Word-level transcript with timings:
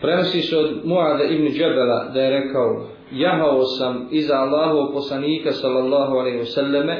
Prenosi 0.00 0.42
se 0.42 0.58
od 0.58 0.80
Muada 0.84 1.24
ibn 1.24 1.48
Džebela 1.48 2.10
da 2.14 2.20
je 2.20 2.30
rekao 2.30 2.86
Jahao 3.12 3.64
sam 3.64 4.08
iza 4.10 4.34
Allahovog 4.34 4.92
poslanika 4.92 5.52
sallallahu 5.52 6.16
alaihi 6.16 6.38
wasallame 6.38 6.96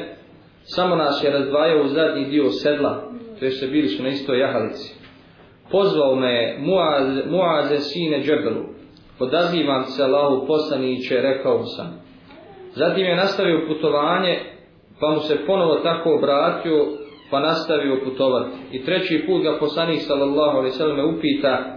Samo 0.63 0.95
nas 0.95 1.23
je 1.23 1.31
razdvajao 1.31 1.83
u 1.83 1.87
zadnji 1.87 2.25
dio 2.25 2.49
sedla 2.49 3.11
To 3.39 3.45
je 3.45 3.51
se 3.51 3.67
bili 3.67 3.87
su 3.87 4.03
na 4.03 4.09
istoj 4.09 4.39
jahalici. 4.39 4.95
Pozvao 5.71 6.15
me 6.15 6.57
Muaze 7.29 7.77
sine 7.77 8.21
Džebelu. 8.23 8.65
Podazivam 9.19 9.83
se 9.83 10.03
Allahu 10.03 10.47
poslaniće, 10.47 11.21
rekao 11.21 11.63
sam. 11.63 12.05
Zatim 12.75 13.05
je 13.05 13.15
nastavio 13.15 13.65
putovanje 13.67 14.39
Pa 14.99 15.09
mu 15.09 15.19
se 15.19 15.37
ponovo 15.47 15.75
tako 15.75 16.15
obratio 16.15 16.85
Pa 17.31 17.39
nastavio 17.39 18.01
putovati 18.03 18.51
I 18.71 18.85
treći 18.85 19.23
put 19.27 19.43
ga 19.43 19.57
poslanik 19.59 20.01
sallallahu 20.01 20.57
alaihi 20.57 20.75
wasallame 20.75 21.17
upita 21.17 21.75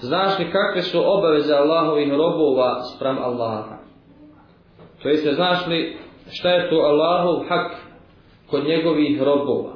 Znaš 0.00 0.38
li 0.38 0.52
kakve 0.52 0.82
su 0.82 1.02
obaveze 1.04 1.54
Allahovih 1.54 2.12
robova 2.12 2.82
sprem 2.96 3.18
Allaha? 3.18 3.76
To 5.02 5.08
jeste, 5.08 5.32
znaš 5.32 5.66
li 5.66 5.96
šta 6.30 6.50
je 6.50 6.70
to 6.70 6.76
Allahov 6.76 7.44
hak 7.48 7.72
kod 8.50 8.64
njegovih 8.64 9.22
robova? 9.22 9.72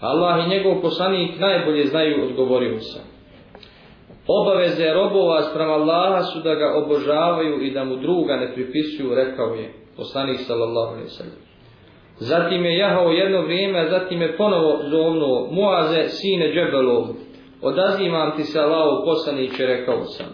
Allah 0.00 0.46
i 0.46 0.48
njegov 0.48 0.82
poslanik 0.82 1.40
najbolje 1.40 1.86
znaju, 1.86 2.24
odgovorio 2.24 2.80
sam. 2.80 3.02
Obaveze 4.26 4.92
robova 4.94 5.42
sprem 5.42 5.70
Allaha 5.70 6.22
su 6.22 6.40
da 6.40 6.54
ga 6.54 6.74
obožavaju 6.84 7.62
i 7.62 7.70
da 7.70 7.84
mu 7.84 7.96
druga 7.96 8.36
ne 8.36 8.54
pripisuju, 8.54 9.14
rekao 9.14 9.54
je 9.54 9.72
poslanik 9.96 10.38
sallallahu 10.40 10.92
alaihi 10.92 11.08
sallam. 11.08 11.40
Zatim 12.18 12.64
je 12.64 12.78
jahao 12.78 13.10
jedno 13.10 13.42
vrijeme, 13.42 13.80
a 13.80 13.88
zatim 13.88 14.22
je 14.22 14.36
ponovo 14.36 14.78
zovnuo 14.82 15.48
Muaze, 15.50 16.08
sine 16.08 16.52
Džebelovu 16.54 17.14
odazivam 17.62 18.36
ti 18.36 18.44
se 18.44 18.60
Allahu 18.60 19.04
poslaniće, 19.04 19.66
rekao 19.66 20.04
sam. 20.04 20.26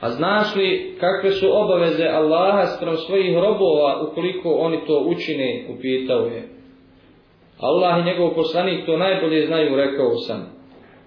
A 0.00 0.10
znaš 0.10 0.56
li 0.56 0.96
kakve 1.00 1.30
su 1.30 1.46
obaveze 1.52 2.04
Allaha 2.04 2.66
sprem 2.66 2.96
svojih 2.96 3.36
robova 3.36 4.02
ukoliko 4.02 4.50
oni 4.50 4.86
to 4.86 5.04
učine, 5.06 5.66
upitao 5.68 6.26
je. 6.26 6.48
Allah 7.58 7.98
i 8.00 8.04
njegov 8.04 8.34
poslanik 8.34 8.86
to 8.86 8.96
najbolje 8.96 9.46
znaju, 9.46 9.76
rekao 9.76 10.16
sam. 10.16 10.52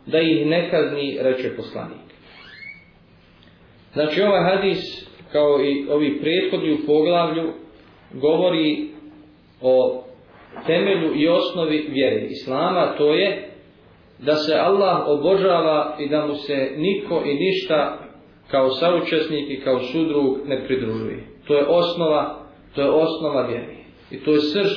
Da 0.05 0.19
ih 0.19 0.45
ne 0.45 0.69
kazni, 0.69 1.17
reče 1.21 1.55
poslanik. 1.55 2.05
Znači 3.93 4.21
ovaj 4.21 4.43
hadis, 4.43 5.09
kao 5.31 5.59
i 5.63 5.87
ovi 5.89 6.19
prethodni 6.21 6.73
u 6.73 6.85
poglavlju, 6.87 7.53
govori 8.13 8.87
o 9.61 10.03
temelju 10.67 11.11
i 11.15 11.27
osnovi 11.27 11.87
vjere 11.89 12.25
Islama, 12.25 12.95
to 12.97 13.13
je 13.13 13.54
da 14.19 14.35
se 14.35 14.55
Allah 14.55 15.07
obožava 15.07 15.95
i 15.99 16.09
da 16.09 16.25
mu 16.25 16.35
se 16.35 16.71
niko 16.77 17.21
i 17.25 17.33
ništa 17.33 17.99
kao 18.51 18.69
saučesnik 18.69 19.49
i 19.49 19.61
kao 19.61 19.79
sudrug 19.79 20.37
ne 20.45 20.65
pridružuje. 20.67 21.27
To 21.47 21.55
je 21.55 21.65
osnova, 21.67 22.39
to 22.75 22.81
je 22.81 22.89
osnova 22.89 23.41
vjeri. 23.47 23.77
I 24.11 24.23
to 24.23 24.31
je 24.31 24.39
srž, 24.39 24.71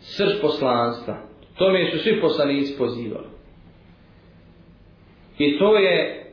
srž 0.00 0.40
poslanstva. 0.40 1.16
To 1.58 1.70
mi 1.70 1.90
su 1.90 1.98
svi 1.98 2.20
poslanici 2.20 2.78
pozivali. 2.78 3.26
I 5.38 5.58
to 5.58 5.76
je 5.76 6.24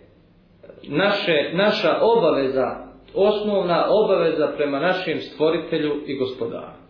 naše, 0.88 1.52
naša 1.54 2.00
obaveza, 2.02 2.92
osnovna 3.14 3.86
obaveza 3.90 4.54
prema 4.58 4.80
našem 4.80 5.20
stvoritelju 5.20 6.02
i 6.08 6.18
gospodaru. 6.18 6.82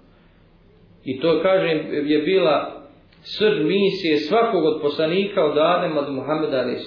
I 1.05 1.19
to, 1.19 1.39
kažem, 1.43 1.87
je 1.91 2.19
bila 2.19 2.80
srž 3.23 3.63
misije 3.63 4.17
svakog 4.17 4.65
od 4.65 4.81
poslanika 4.81 5.45
od 5.45 5.57
Adema 5.57 6.01
do 6.01 6.11
Muhammeda 6.11 6.57
ali 6.57 6.77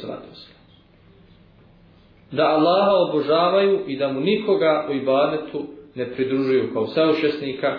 da 2.32 2.44
Allaha 2.44 2.92
obožavaju 3.08 3.80
i 3.86 3.96
da 3.96 4.12
mu 4.12 4.20
nikoga 4.20 4.86
u 4.90 4.92
ibadetu 4.92 5.62
ne 5.94 6.12
pridružuju 6.12 6.70
kao 6.72 6.86
saučesnika 6.86 7.78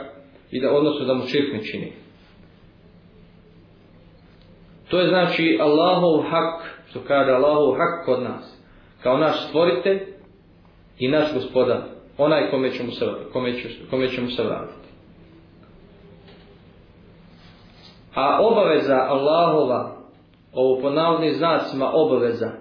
i 0.51 0.61
da 0.61 0.71
odnosno 0.71 1.05
da 1.05 1.13
mu 1.13 1.27
širk 1.27 1.53
ne 1.53 1.63
čini. 1.63 1.91
To 4.89 4.99
je 4.99 5.07
znači 5.07 5.57
Allahov 5.61 6.21
hak, 6.29 6.81
što 6.89 6.99
kaže 7.07 7.31
Allahov 7.31 7.71
hak 7.71 8.05
kod 8.05 8.23
nas, 8.23 8.61
kao 9.03 9.17
naš 9.17 9.47
stvoritelj 9.47 9.99
i 10.99 11.07
naš 11.07 11.33
gospodar, 11.33 11.81
onaj 12.17 12.49
kome 12.51 12.71
ćemo 12.71 12.91
se, 12.91 13.05
kome 13.33 13.53
ćemo, 13.53 13.73
kome 13.89 14.09
ćemo 14.09 14.29
se 14.29 14.43
vratiti. 14.43 14.89
A 18.15 18.39
obaveza 18.41 18.95
Allahova, 19.09 19.95
ovo 20.53 20.81
po 20.81 20.89
navodnim 20.89 21.33
znacima 21.33 21.91
obaveza, 21.93 22.51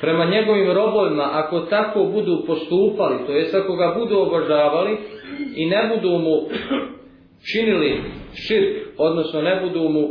prema 0.00 0.24
njegovim 0.24 0.72
robovima, 0.72 1.28
ako 1.32 1.60
tako 1.60 2.04
budu 2.04 2.44
postupali, 2.46 3.26
to 3.26 3.32
jest 3.32 3.54
ako 3.54 3.76
ga 3.76 3.94
budu 3.98 4.18
obožavali 4.18 4.98
i 5.56 5.66
ne 5.66 5.90
budu 5.94 6.18
mu 6.18 6.48
činili 7.52 8.00
širk, 8.34 8.88
odnosno 8.98 9.42
ne 9.42 9.60
budu 9.60 9.88
mu 9.88 10.08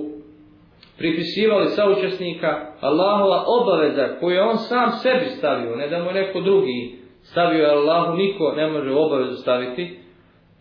pripisivali 0.98 1.68
saučesnika, 1.68 2.60
Allahova 2.82 3.44
obaveza 3.62 4.08
koju 4.20 4.36
je 4.36 4.44
on 4.44 4.58
sam 4.58 4.92
sebi 4.92 5.26
stavio, 5.26 5.76
ne 5.76 5.88
da 5.88 6.04
mu 6.04 6.12
neko 6.12 6.42
drugi 6.42 7.00
stavio, 7.22 7.68
Allahu 7.68 8.18
niko 8.18 8.54
ne 8.56 8.68
može 8.68 8.92
obavezu 8.92 9.36
staviti, 9.36 10.00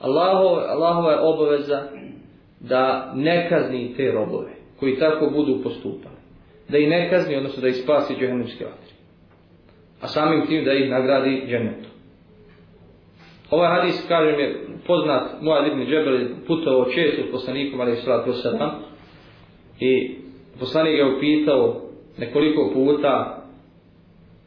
Allahova, 0.01 0.63
Allahova 0.69 1.13
je 1.13 1.21
obaveza 1.21 1.83
da 2.61 3.13
ne 3.15 3.49
kazni 3.49 3.95
te 3.97 4.13
robove 4.13 4.51
koji 4.81 4.99
tako 4.99 5.31
budu 5.31 5.63
postupali. 5.63 6.17
Da 6.69 6.79
ih 6.79 6.89
ne 6.89 7.11
kazni, 7.11 7.37
odnosno 7.37 7.63
da 7.63 7.69
ih 7.69 7.77
spasi 7.77 8.15
džehennemske 8.15 8.65
vatre. 8.65 8.95
A 10.01 10.07
samim 10.07 10.47
tim 10.47 10.65
da 10.65 10.73
ih 10.73 10.91
nagradi 10.91 11.43
džennetom. 11.49 11.91
Ovaj 13.51 13.69
hadis, 13.77 14.05
kažem, 14.09 14.41
je 14.41 14.67
poznat 14.87 15.43
moja 15.43 15.67
ibn 15.67 15.85
Džebel 15.85 16.19
putovao 16.47 16.85
često 16.85 17.23
s 17.29 17.31
poslanikom, 17.31 17.81
ali 17.81 17.91
je 17.91 17.97
sallatu 17.97 18.31
wasalam, 18.31 18.71
i 19.81 20.17
poslanik 20.61 20.97
ga 20.97 21.17
upitao 21.17 21.83
nekoliko 22.19 22.71
puta, 22.75 23.45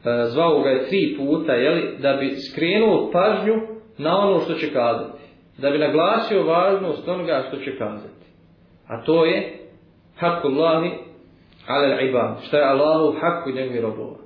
e, 0.06 0.25
zvao 0.30 0.62
ga 0.62 0.69
je 0.69 0.88
tri 0.88 1.16
puta, 1.18 1.53
jeli, 1.53 1.97
da 1.97 2.13
bi 2.13 2.35
skrenuo 2.35 3.12
pažnju 3.12 3.53
na 3.97 4.18
ono 4.18 4.40
što 4.40 4.53
će 4.53 4.74
kazati 4.74 5.23
da 5.58 5.69
bi 5.69 5.78
naglasio 5.78 6.44
važnost 6.44 7.08
onoga 7.08 7.44
što 7.47 7.58
će 7.58 7.78
kazati. 7.78 8.25
A 8.88 9.03
to 9.03 9.25
je 9.25 9.59
hakullahi 10.18 10.91
ala 11.68 12.02
ibad, 12.02 12.38
šta 12.47 12.58
je 12.58 12.69
Allahu 12.69 13.19
haku 13.22 13.50
njegovi 13.50 13.81
robova. 13.81 14.23